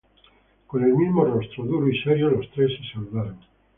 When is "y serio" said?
1.87-2.31